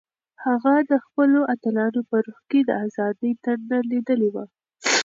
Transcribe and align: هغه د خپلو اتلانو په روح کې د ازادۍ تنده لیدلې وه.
هغه 0.45 0.73
د 0.91 0.91
خپلو 1.05 1.39
اتلانو 1.53 2.01
په 2.09 2.17
روح 2.25 2.39
کې 2.49 2.59
د 2.65 2.69
ازادۍ 2.85 3.31
تنده 3.43 3.79
لیدلې 3.91 4.29
وه. 4.33 4.45